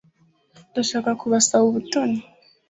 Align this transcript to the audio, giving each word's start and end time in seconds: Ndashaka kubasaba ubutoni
Ndashaka 0.71 1.09
kubasaba 1.21 1.63
ubutoni 1.69 2.19